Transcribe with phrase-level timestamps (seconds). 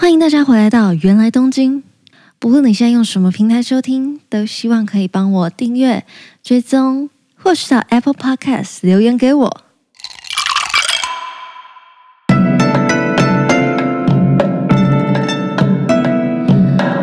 [0.00, 1.82] 欢迎大家回来到芫来东京。
[2.38, 6.04] 不论你现在用什么平台收听，都希望可以帮我订阅、
[6.40, 9.60] 追踪，或是到 Apple Podcast 留言给我。
[12.28, 12.32] お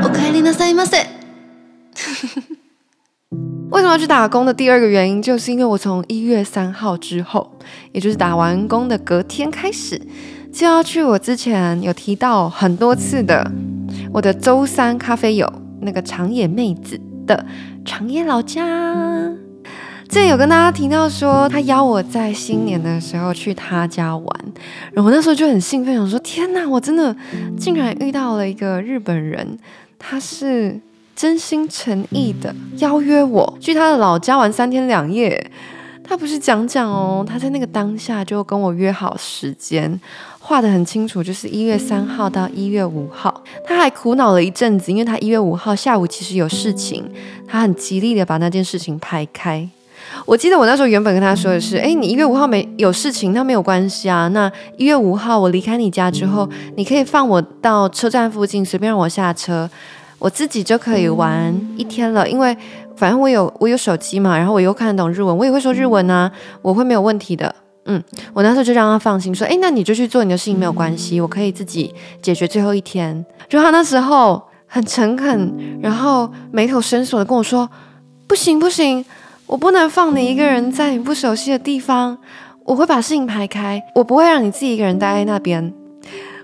[0.09, 1.05] かえりなさいませ。
[3.71, 7.59] 为什么要去打工的第二个原因，就是因为我从一月三号之后，
[7.91, 10.01] 也就是打完工的隔天开始，
[10.55, 13.45] 就要去我之前有提到很多次的
[14.13, 15.51] 我的周三咖啡友
[15.81, 17.45] 那个长野妹子的
[17.83, 18.63] 长野老家。
[20.07, 24.27] 之前有跟大家提到说，他邀我在新年的时候去他家玩，
[24.93, 27.13] 然后我那时候就很兴奋，想说天哪，我真的
[27.57, 29.59] 竟然遇到了一个日本人，
[29.99, 30.79] 他是。
[31.15, 35.49] 真心诚意的邀约我去他的老家玩三天两夜，
[36.03, 39.97] 他不是讲讲哦，他在那个当下就跟我约好时间，
[40.47, 43.43] 画得很清楚，就是一月三号到一月五号。
[43.65, 47.03] 他还苦恼了一阵子，因为他一月五号下午其实有事情，
[47.47, 49.67] 他很极力的把那件事情排开。
[50.23, 54.27] 我记得我那时候原本跟他说的是，诶，你一月五号没有事情，那没有关系啊。
[54.27, 59.67] 那一月五号我离开你家之后，你可以放我到车站附近，随便让我下车。
[60.19, 62.55] 我自己就可以玩一天了，因为
[62.95, 67.55] 反正我有我有手机嘛，然后我又看得懂日文，我也会说日文啊，我会没有问题的。
[67.85, 73.25] 嗯，我那时候就让他放心说，诶，那你就去做你的事情没有关系，我可以自己解决最后一天。
[73.47, 77.69] 就他那时候很诚恳，然后眉头深锁的跟我说，
[78.27, 79.05] 不行不行，
[79.45, 82.17] 我不能放你一个人在你不熟悉的地方，
[82.63, 85.73] 我会把事情排开，我不会让你自己一个人待在那边。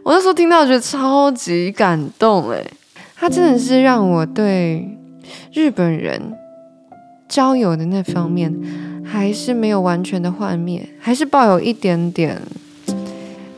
[0.04, 2.64] 我那时候听到我觉得超级感动，哎。
[3.16, 4.98] 他真的是让我对
[5.54, 6.20] 日本人
[7.30, 8.52] 交友的那方面
[9.04, 12.42] 还是没有完全的幻灭，还是抱有一点点、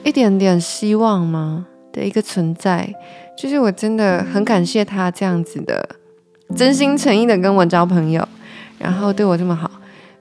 [0.04, 2.94] 一点点希望吗的一个存在。
[3.38, 5.88] 就是我真的很感谢他这样子的
[6.56, 8.28] 真心诚意的跟我交朋友，
[8.78, 9.70] 然后对我这么好。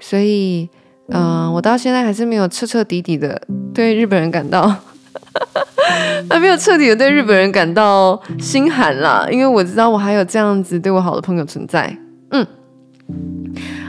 [0.00, 0.68] 所以，
[1.08, 3.40] 嗯、我到现在还是没有彻彻底底的
[3.74, 4.74] 对日本人感到。
[6.30, 11.94] 还没有彻底的对日本人感到心寒啦，因为我知道我还有这样子对我好的朋友存在。
[12.30, 12.46] 嗯，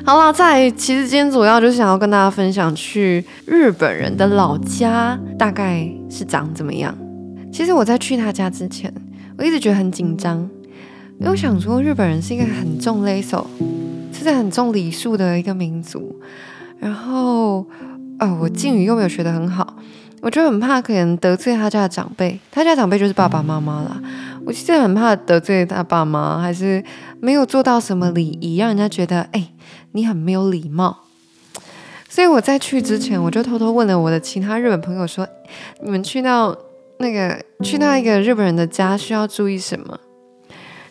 [0.06, 6.94] 好啦，在其实今天主要就是想要跟大家分享去日本人的老家大概是长怎么样。
[7.52, 8.94] 其实我在去他家之前，
[9.38, 10.50] 我一直觉得很紧张，
[11.20, 13.48] 因为想说日本人是一个很重礼数，
[14.12, 16.20] 是在很重礼数的一个民族。
[16.80, 17.66] 然后，
[18.20, 19.78] 哦，我敬语又没有学得很好。
[20.22, 24.02] 我就很怕可能得罪他家的长辈，他家长辈就是爸爸妈妈啦。
[24.46, 26.82] 我其实很怕得罪他爸妈，还是
[27.24, 29.54] 没有做到什么礼仪，让人家觉得哎、
[29.94, 31.06] 你很没有礼貌。
[32.10, 35.26] 所以我在去之前，我就偷偷问了我的其他日本朋友说
[35.82, 36.54] ：“你们去到
[36.98, 39.98] 那个去到一个日本人的家，需要注意什么？”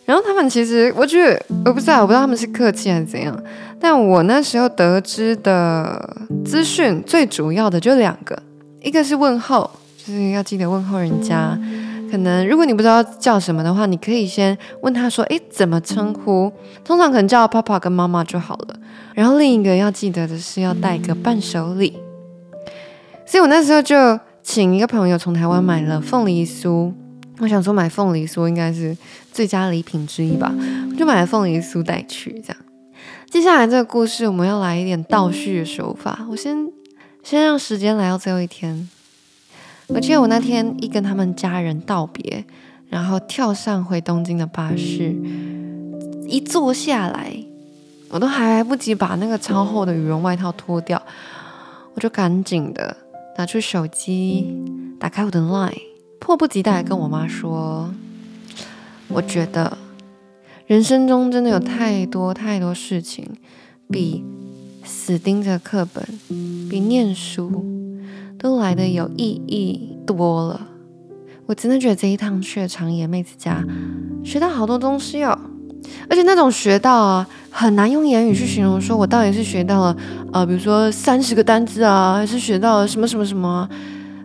[0.05, 3.39] 然后他们其实，我觉得我不知道，我不知道他们是客气还是怎样。
[3.79, 8.35] 但我那时候得知的资讯，最主要的就两个。
[8.81, 9.69] 一个是问候，
[10.03, 11.55] 就是要记得问候人家。
[12.13, 16.53] 可能如果你不知道叫什么的话，你可以先问他说：“诶，怎么称呼？”
[16.85, 18.75] 通常可能叫爸爸跟妈妈就好了。
[19.15, 21.97] 然后另一个要记得的是要带个伴手礼。
[23.25, 26.93] 所以我那时候就请一个朋友从台湾买了凤梨酥。
[27.39, 28.95] 我想说买凤梨酥应该是
[29.31, 30.53] 最佳礼品之一吧，
[30.95, 32.39] 就买了凤梨酥带去。
[32.45, 32.57] 这样，
[33.31, 36.27] 接下来这个故事我们要来一点倒叙的手法。
[36.29, 36.71] 我先。
[37.23, 38.87] 先让时间来到最后一天。
[39.93, 42.43] 我记得我那天一跟他们家人道别，
[42.89, 45.15] 然后跳上回东京的巴士，
[46.27, 47.31] 一坐下来，
[48.09, 50.99] 我都还来不及把那个超厚的羽绒外套脱掉，
[51.93, 52.97] 我就赶紧的
[53.37, 54.51] 拿出手机，
[54.99, 55.77] 打开我的 Line，
[56.19, 57.93] 迫不及待跟我妈说
[59.09, 59.77] ：“我觉得
[60.65, 63.25] 人生中真的有太多太多事情
[63.89, 64.23] 比……”
[64.85, 66.05] 死盯着课本，
[66.69, 67.63] 比念书
[68.43, 70.59] 都来的有意义多了。
[71.45, 73.63] 我真的觉得这一趟去了长野妹子家，
[74.21, 75.39] 学到好多东西哦。
[76.09, 78.81] 而且那种学到啊，很难用言语去形容。
[78.81, 79.95] 说我到底是学到了
[80.33, 83.67] 呃，比如说三十个单字啊，还是学到了什么什么什么，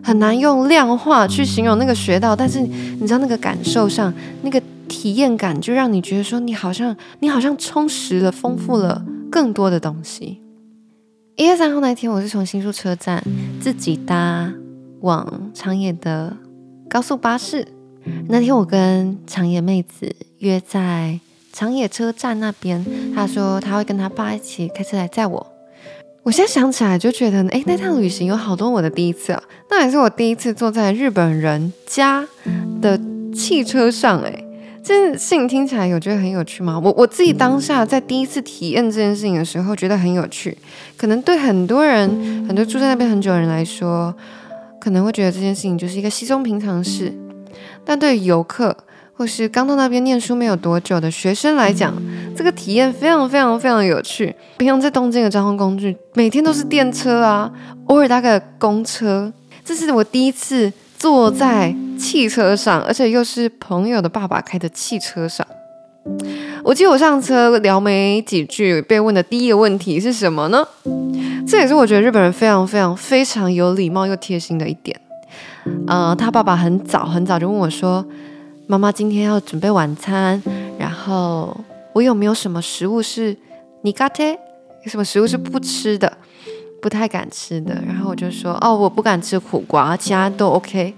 [0.03, 2.35] 很难用量化去形容那个学到。
[2.35, 9.01] 但是你知道那个感受上，那个体验感，就让你觉得说你好像你好像充实了、丰富了
[9.31, 10.41] 更多的东西。
[11.39, 13.23] 一月三号那天，我是从新宿车站
[13.61, 14.51] 自己搭
[14.99, 16.35] 往长野的
[16.89, 17.65] 高速巴士。
[18.27, 21.17] 那天我跟长野妹子约在
[21.53, 25.47] 长野车站那边，她说她会跟她爸一起开车来载我。
[26.23, 29.41] 我现在想起来就觉得，诶，那趟旅行有好多我的第一次啊。
[29.69, 32.27] 那也是我第一次坐在日本人家
[32.81, 32.99] 的
[33.33, 34.43] 汽车上，哎，
[34.89, 36.81] 这件事情听起来有觉得很有趣吗？
[36.83, 40.57] 我我自己当下在第一次体验这件事情的时候，觉得很有趣。
[40.97, 42.09] 可能对很多人，
[42.47, 44.11] 很多住在那边很久的人来说，
[44.81, 47.13] 可能会觉得这件事情就是一个稀松平常的事。
[47.85, 48.75] 但对于游客
[49.13, 51.93] 或是刚到那边念书没有多久的学生来讲，
[52.35, 54.35] 这个体验非常非常非常有趣。
[54.57, 57.51] 平常在东京的交通工具，每天都是电车啊，
[57.85, 59.31] 偶尔搭个公车。
[59.63, 65.47] 这是我第一次坐在汽车上，而且又是朋友的爸爸开的汽车上。
[66.61, 70.67] 我记得我上车聊没几句，被问的第一个问题是什么呢？
[71.47, 74.99] 这也是我觉得日本人非常非常非常有礼貌又贴心的一点。
[75.87, 78.05] 呃，他爸爸很早很早就问我说
[78.67, 80.41] ：“妈妈今天要准备晚餐，
[80.77, 81.55] 然后
[81.93, 83.33] 我有没有什么食物是
[83.81, 84.23] 苦手？
[84.83, 86.11] 有什么食物是不吃的？”
[86.81, 90.93] 不太敢吃的，然后我就说哦，我不敢吃苦瓜，其他都 OK。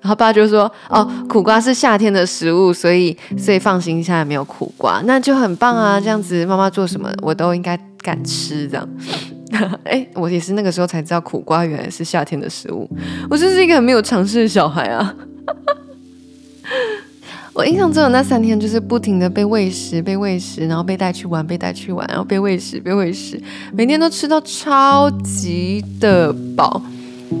[0.00, 5.98] 然后爸就说哦，苦瓜是夏天的食物，所以所以放心，现在没有苦瓜，那就很棒啊。
[5.98, 8.86] 这样子妈妈做什么我都应该敢吃，这样。
[9.84, 12.86] 哎，我也是那个时候才知道苦瓜原来是夏天的食物，
[13.30, 15.14] 我真是一个很没有常识的小孩啊。
[17.54, 23.40] 我印象中的那三天就是不停的被喂食，被喂食，然后被带去玩，被带去玩，然后被喂食，被喂食，
[23.72, 26.82] 每天都吃到超级的饱，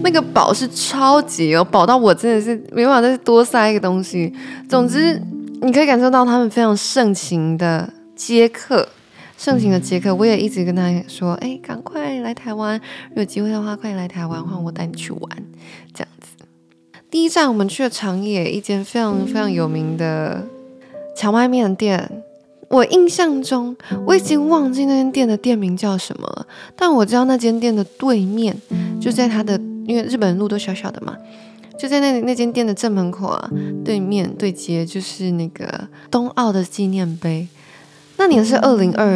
[0.04, 4.32] 那个饱是超级哦，饱到我真的是没办法再多塞一个东西。
[4.68, 5.20] 总之，
[5.62, 8.88] 你可以感受到他们非常盛情的接客，
[9.36, 10.14] 盛情的接客。
[10.14, 12.80] 我也一直跟他说，哎，赶快来台湾，
[13.16, 15.28] 有机会的话，快点来台湾，换我带你去玩，
[15.92, 16.08] 这样。
[17.14, 20.44] 第一站，我们去了长野一间非常非常有名的
[21.14, 22.10] 荞麦面店。
[22.66, 26.44] 我印象中，我已经忘记那间店的店名叫什么了，
[26.74, 28.60] 但我知道那间店的对面，
[29.00, 29.56] 就在它的，
[29.86, 31.16] 因为日本路都小小的嘛，
[31.78, 33.48] 就在那那间店的正门口啊，
[33.84, 37.46] 对面对接就是那个冬奥的纪念碑。
[38.16, 39.06] 那年是二零二，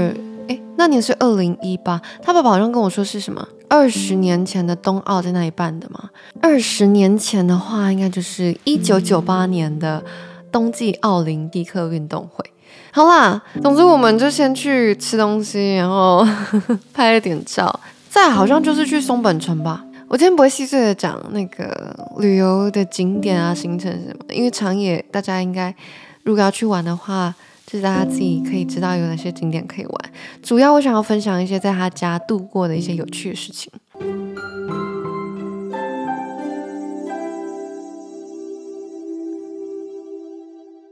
[0.46, 2.00] 诶，那年是二零一八。
[2.22, 3.48] 他爸爸好像跟我说是什么？
[3.69, 6.11] 二十年前的冬奥在那里办的吗？
[6.41, 10.03] 二十年前的话，应该就是一九九八年的
[10.50, 12.44] 冬季奥林匹克运动会。
[12.91, 16.26] 好啦，总之我们就先去吃东西，然后
[16.94, 19.85] 拍了点照，再好像就是去松本城吧。
[20.09, 25.75] 我今天不会细碎的讲那个旅游的景点啊、行程什么，因为长野大家应该
[26.23, 27.35] 如果要去玩的话。
[27.70, 29.94] 就是大家自己可以知道有哪些景点可以玩。
[30.43, 33.70] 主要我想要分享一些在他家度过的一些有趣的事情。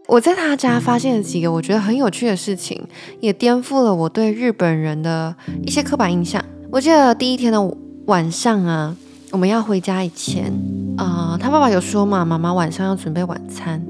[0.07, 2.87] 我在他家发现了几个我觉得很有趣的事情，
[3.21, 5.35] 也颠覆了我对日本人的
[5.65, 6.45] 一些刻板印象。
[6.71, 8.95] 我记得第一天的晚上啊，
[9.31, 10.53] 我们要回家以前
[10.99, 13.83] 啊，他爸爸有说嘛，妈妈晚上要准备晚餐。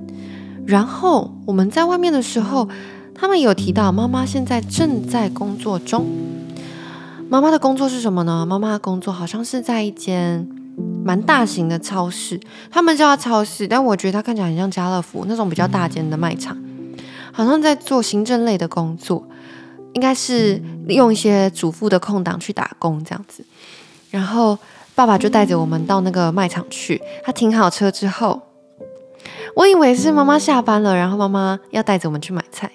[0.66, 2.68] 然后我们在外面的时候，
[3.14, 6.04] 他们有提到妈妈现在正在工作中。
[7.28, 8.44] 妈妈的工作是什么呢？
[8.44, 10.46] 妈妈的工作好像是在一间
[11.04, 12.40] 蛮大型的超市，
[12.70, 16.56] 他们叫它超市，但我觉得它看起来很像家乐福那种比较大间的卖场，
[17.32, 19.26] 好像在做行政类的工作，
[19.94, 23.44] 应该是用一些主妇的空档去打工这样子。
[24.10, 24.58] 然后
[24.94, 28.42] 爸爸就带着我们到那个卖场去，他停好车之后。
[29.54, 32.70] 我以为是妈妈下班了，然后妈妈要带着我们去买菜，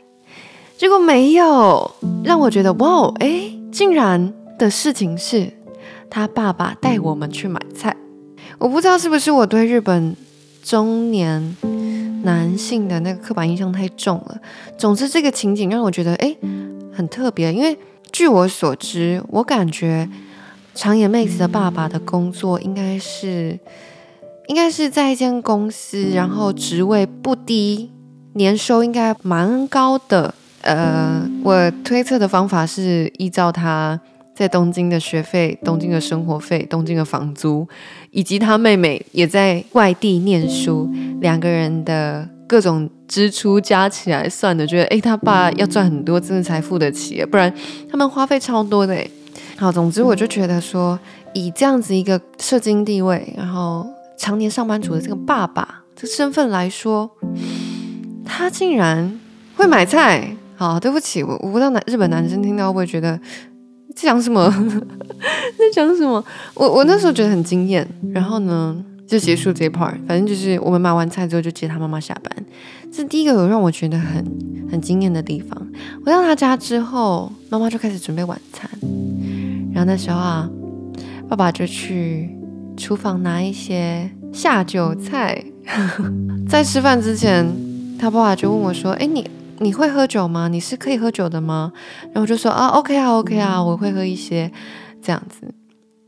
[0.77, 1.91] 结果没有，
[2.23, 5.53] 让我觉得哇，哎，竟然的事情是
[6.09, 7.95] 他爸爸带我们去买菜。
[8.57, 10.15] 我不知道是不是我对日本
[10.63, 11.55] 中年
[12.23, 14.39] 男性的那个刻板印象太重了。
[14.77, 16.35] 总之，这个情景让我觉得哎，
[16.91, 17.77] 很特别，因为
[18.11, 20.09] 据我所知，我感觉
[20.73, 23.59] 长野妹子的爸爸的工作应该是。
[24.51, 27.89] 应该是在一间公司，然后职位不低，
[28.33, 30.33] 年收应该蛮高的。
[30.63, 33.97] 呃，我推测的方法是依照他
[34.35, 37.65] 在东京的学费、东京的生活费、东京的房租，
[38.11, 40.89] 以及他妹妹也在外地念书，
[41.21, 47.51] 两个人的各种支出加起来算的，觉得诶，他爸要赚很多，真的才付得起，不然
[47.89, 49.01] 他们花费超多的。
[49.55, 50.99] 好，总之我就觉得说，
[51.33, 53.87] 以这样子一个社经地位，然后。
[54.21, 57.09] 常年上班族的这个爸爸这个身份来说，
[58.23, 59.19] 他竟然
[59.55, 60.37] 会买菜。
[60.55, 63.17] 好，对不起，我我不知道男日本男生听到会不会觉得
[63.95, 64.47] 在讲什么，
[65.57, 66.23] 在讲什么？
[66.53, 67.87] 我我那时候觉得很惊艳。
[68.13, 69.95] 然后呢，就结束这一 part。
[70.07, 72.45] 反正就是我们买完菜之后就接他妈妈下班。
[72.91, 74.23] 这是第一个有让我觉得很
[74.69, 75.67] 很惊艳的地方。
[76.05, 78.69] 回到他家之后，妈妈就开始准备晚餐。
[79.73, 80.47] 然后那时候啊，
[81.27, 82.29] 爸爸就去。
[82.81, 85.39] 厨房拿一些下酒菜，
[86.49, 87.45] 在吃饭之前，
[87.99, 90.47] 他爸爸就问我说：“哎，你你会喝酒吗？
[90.47, 91.71] 你是可以喝酒的吗？”
[92.11, 94.51] 然后我就说：“啊，OK 啊，OK 啊，我会喝一些
[94.99, 95.53] 这样子。”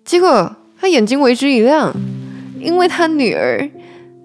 [0.03, 1.93] 结果他眼睛为之一亮，
[2.59, 3.69] 因为他女儿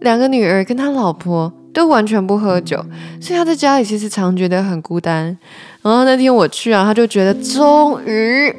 [0.00, 2.82] 两个女儿跟他老婆都完全不喝酒，
[3.20, 5.36] 所以他在家里其实常觉得很孤单。
[5.82, 8.50] 然后那天我去啊，他就觉得终于，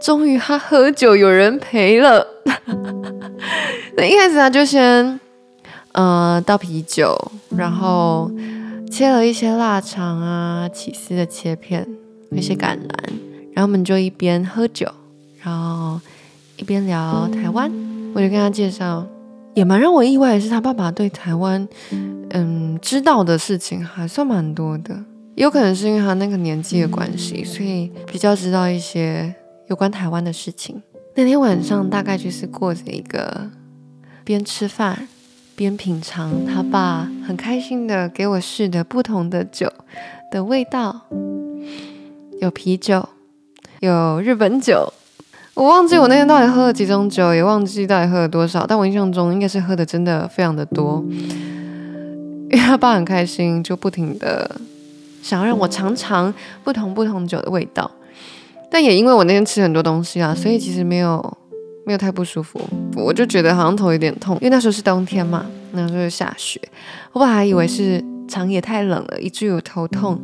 [0.00, 2.26] 终于他喝酒有人陪了。
[3.96, 5.18] 那一开始他就先，
[5.92, 7.16] 呃，倒啤酒，
[7.56, 8.30] 然后
[8.90, 11.86] 切了一些腊肠啊、起司的切片，
[12.30, 12.88] 一些橄榄，
[13.52, 14.86] 然后我们就一边喝酒，
[15.42, 16.00] 然后
[16.56, 17.70] 一边聊台湾。
[18.14, 19.06] 我就跟他介绍，
[19.54, 21.68] 也蛮让我意外的是，他爸爸对台湾，
[22.30, 24.96] 嗯，知道的事情还算蛮多的。
[25.36, 29.32] 有可能是因为他那个年纪的关系，所以比较知道一些
[29.70, 30.82] 有关台湾的事情。
[31.14, 33.48] 那天晚上大概就是过着一个
[34.24, 35.06] 边吃饭
[35.54, 39.72] 边品尝他爸很开心的给我试的不同的酒
[40.32, 41.02] 的味道，
[42.40, 43.08] 有啤酒，
[43.78, 44.92] 有日本酒。
[45.54, 51.04] 我忘记我那天到底喝了几种酒，也忘记到底喝了多少，但我印象中应该是喝的真的非常的多。
[51.12, 54.60] 因为他爸很开心，就不停的
[55.22, 56.34] 想要让我尝尝
[56.64, 57.88] 不同不同酒的味道。
[58.70, 61.38] 但也因为我那天吃很多东西啊，所以其实没有
[61.84, 62.60] 没有太不舒服。
[62.94, 66.60] 我就觉得好像头有点痛，因为那时候是冬天嘛，那时候下雪。
[67.12, 70.22] 我本来还以为是长野太冷了，以至于我头痛。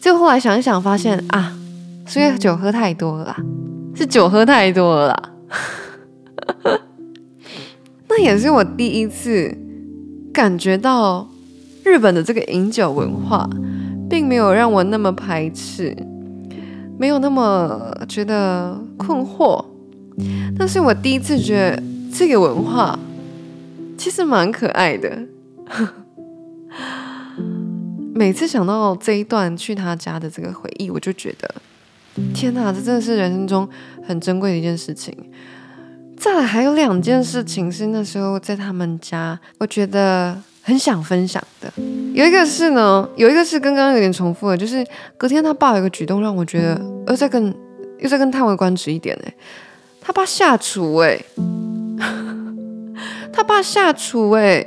[0.00, 1.54] 就后来想一想，发现啊，
[2.06, 3.36] 是因为酒喝太多了啦，
[3.94, 5.30] 是酒喝太多了啦。
[8.08, 9.52] 那也是我第一次
[10.32, 11.28] 感觉到
[11.84, 13.48] 日本的这个饮酒文化，
[14.08, 15.94] 并没有让我那么排斥。
[16.98, 19.62] 没有那么觉得困惑，
[20.58, 22.98] 但是我第一次觉得这个文化
[23.98, 25.22] 其实蛮可爱的。
[28.14, 31.54] 每次想到这一段去他家的这个回忆，我就觉得
[32.32, 33.68] 天哪，这真的是人生中
[34.06, 35.14] 很珍贵的一件事情。
[36.16, 40.40] 再来还有两件事情是那时候在他们家，我觉得。
[40.66, 41.72] 很想分享的，
[42.16, 44.82] 有一个是呢，有一个是跟刚刚有点重复的，就是
[45.18, 47.54] 隔天他爸有一个举动让我觉得，又在跟
[47.98, 49.34] 又在跟叹为观止一点哎，
[50.00, 51.22] 他爸下厨哎，
[53.30, 54.66] 他爸下厨哎，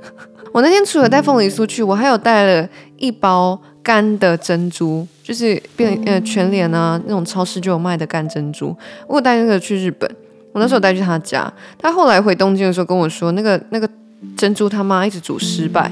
[0.52, 8.76] 我那天除了带凤梨酥去，我还有带了一包干的珍珠，就是变呃全联啊那种超市就有卖的干珍珠，
[9.06, 10.06] 我有带那个去日本，
[10.52, 13.88] 我那时候带去他家，他后来回东京的时候跟我说，那个那个。
[14.36, 15.90] 珍珠他妈一直煮失败，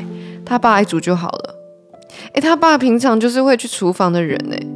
[0.49, 1.55] 他爸一煮就好了。
[2.33, 4.67] 诶，他爸平常就是会去厨房的人诶，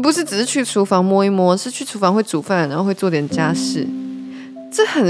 [0.00, 3.86] 不是只是去厨房摸一摸，是去厨房会煮饭，然后会做点家事。
[4.72, 5.04] 这很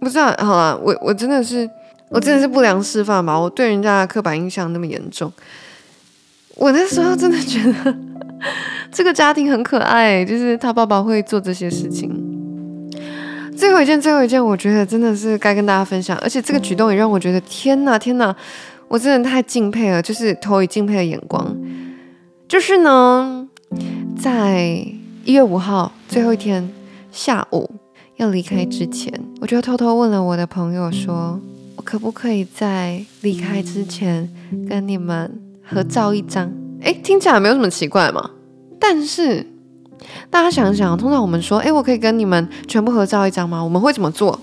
[0.00, 1.68] 不知道，好啦，我我真的是
[2.08, 3.38] 我真的是不良示范吧？
[3.38, 5.30] 我对人家的刻板印象那么严重。
[6.56, 7.96] 我那时候真的觉得
[8.92, 12.29] 这个家庭很可爱，就是他爸爸会做这些事情。
[13.60, 18.34] 最后一件，最后一件，我觉得真的是该跟大家分享，而且这个举动也让我觉得天哪，天哪，
[18.88, 21.54] 我真的太敬佩了，就是投以敬佩的眼光。
[22.48, 23.46] 就是呢，
[24.18, 24.82] 在
[25.26, 26.66] 一月五号最后一天
[27.12, 27.70] 下午
[28.16, 29.12] 要离开之前，
[29.42, 31.38] 我就偷偷问了我的朋友说，
[31.76, 34.26] 我可不可以在离开之前
[34.66, 36.50] 跟你们合照一张？
[36.80, 38.30] 诶，听起来没有什么奇怪嘛，
[38.80, 39.46] 但是。
[40.30, 43.62] 大家想想，通常我们说，诶，我可以跟你们全部合照一张吗？
[43.62, 44.38] 我们会怎么做？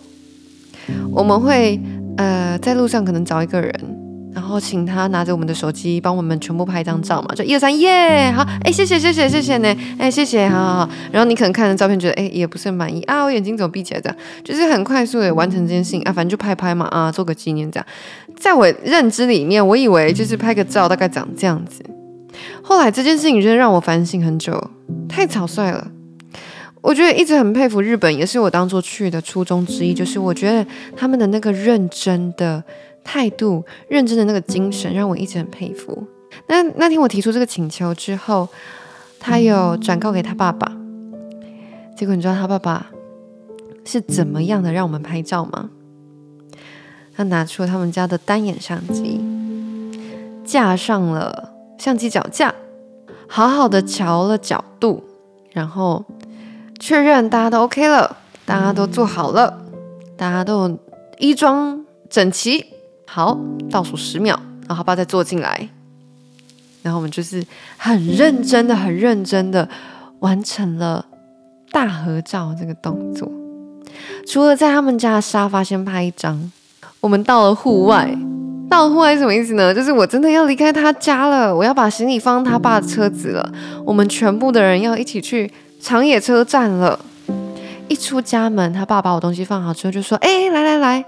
[1.12, 1.80] 我们会
[2.18, 3.74] 呃，在路上可能找一个人，
[4.34, 10.90] 然后请他拿着我们的手机帮我们全部拍一张照嘛，就一二三，耶，好，诶，谢谢谢谢谢谢呢，诶，谢谢，好好好。
[11.12, 14.18] 然后你可能看着照片觉得，诶，也不是很满意啊，我眼睛怎么闭起来这样？
[14.44, 17.86] 就是很快速的完成这件事情啊，反正就拍拍嘛啊，做个纪念这样。
[18.40, 21.84] 在我认知里面，我以为就是拍个照大概长这样子。
[22.62, 24.72] 后来这件事情真的让我反省很久，
[25.08, 25.92] 太草率了。
[26.82, 30.66] 我觉得一直很佩服日本，也是我当初去的初衷之一，就是我觉得
[30.96, 32.64] 他们的那个认真的
[33.04, 36.08] 态度、认真的那个精神，让我一直很佩服。
[36.48, 38.48] 那那天我提出这个请求之后，
[39.20, 40.72] 他有转告给他爸爸。
[41.98, 42.92] 结果你知道他爸爸
[43.84, 45.70] 是怎么样的让我们拍照吗？
[47.16, 49.20] 他拿出他们家的单眼相机，
[50.46, 51.57] 架上了。
[51.78, 52.54] 相机脚架，
[53.28, 55.04] 好好的调了角度，
[55.52, 56.04] 然后
[56.80, 59.62] 确认大家都 OK 了，大家都坐好了，
[60.16, 60.78] 大家都
[61.18, 62.66] 衣装整齐，
[63.06, 63.38] 好，
[63.70, 65.70] 倒数十秒，然后爸爸再坐进来，
[66.82, 67.44] 然后我们就是
[67.78, 69.68] 很认真的、很认真的
[70.20, 71.06] 完成了
[71.72, 73.32] 大合照这个动作。
[74.28, 76.52] 除了在他们家的沙发先拍一张，
[77.00, 78.18] 我们到了户外。
[78.70, 79.74] 到户外什么意思呢？
[79.74, 83.52] 就是我真的要离开他家了，我要把行李放他爸的车子了。
[83.86, 87.00] 我们全部的人要一起去长野车站了。
[87.88, 91.06] 一出家门，他爸把我东西放好之后就说：“哎，来来来，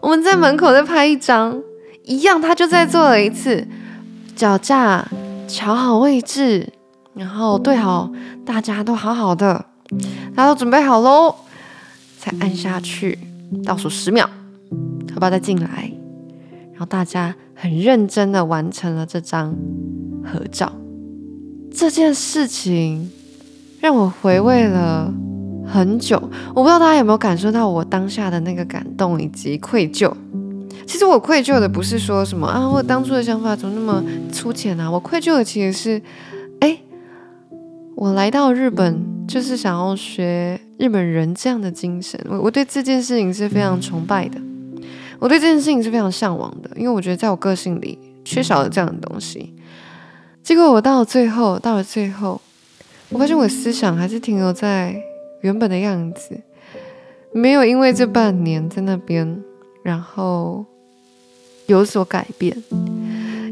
[0.00, 1.60] 我们在门口再拍一张。”
[2.02, 3.64] 一样，他就再做了一次，
[4.34, 5.06] 脚架
[5.46, 6.72] 调好位置，
[7.14, 8.10] 然后对好，
[8.44, 9.64] 大家都好好的，
[10.34, 11.32] 大家都准备好喽，
[12.18, 13.16] 才按下去，
[13.64, 14.28] 倒数十秒，
[15.06, 15.99] 他爸再进来。
[16.80, 19.54] 然后大家很认真的完成了这张
[20.24, 20.72] 合照，
[21.70, 23.10] 这件事情
[23.82, 25.12] 让我回味了
[25.66, 26.16] 很久。
[26.54, 30.10] 我不知道大家有没有感受到我当下的那个感动以及愧疚。
[30.86, 34.90] 其实我愧疚的不是说什么啊，我当初的想法怎么那么粗浅啊？
[34.90, 36.02] 我愧疚的其实是，
[36.60, 36.78] 哎，
[37.94, 42.18] 我来到日本就是想要学日本人这样的精神。
[42.30, 44.40] 我我对这件事情是非常崇拜的。
[45.20, 49.54] 我对这件事情是非常向往的，因为我觉得在我个性里缺少了这样的东西。
[50.42, 52.40] 结果我到了最后，到了最后，
[53.10, 54.96] 我发现我的思想还是停留在
[55.42, 56.40] 原本的样子，
[57.32, 59.42] 没有因为这半年在那边，
[59.82, 60.64] 然后
[61.66, 62.56] 有所改变。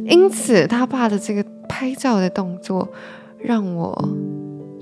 [0.07, 2.89] 因此，他爸的这个拍照的动作，
[3.39, 4.09] 让我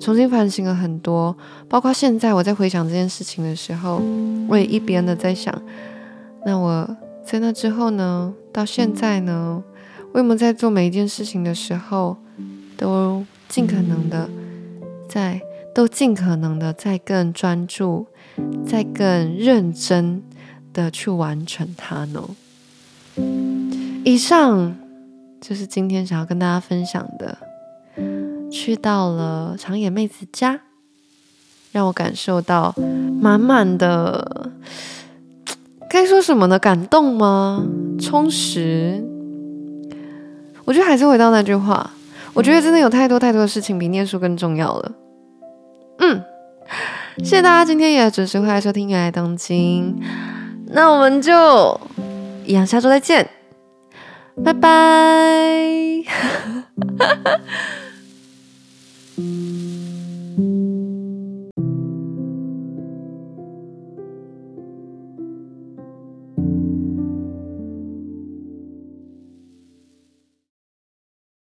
[0.01, 1.37] 重新反省了很多。
[1.69, 4.01] 包括现在我在回想这件事情的时候，
[4.49, 5.53] 我也一边的在想。
[6.47, 8.33] 那我在那之后呢？
[8.53, 9.65] 到现在呢？
[10.13, 12.17] 为什么在做每一件事情的时候，
[12.77, 14.31] 都尽可能的
[15.09, 15.41] 在，
[15.75, 18.07] 都尽可能的在更专注，
[18.65, 20.23] 在更认真
[20.73, 22.23] 的去完成它呢？
[24.05, 24.77] 以上
[25.41, 27.39] 就是今天想要跟大家分享的。
[28.53, 30.61] 去到了长野妹子家，
[31.73, 32.73] 让我感受到
[33.21, 34.53] 满满的。
[35.97, 36.59] 该说什么呢？
[36.59, 37.65] 感动吗？
[37.99, 39.03] 充实？
[40.67, 41.91] 我觉得还是回到那句话，
[42.35, 44.93] 我觉得真的有太多太多的事情比念书更重要了。
[46.01, 46.23] 嗯，
[47.21, 49.97] 谢谢大家今天也准时回来收听《原来东京》，
[50.73, 51.81] 那我们就
[52.45, 53.27] 一样下周再见，
[54.45, 54.69] 拜拜。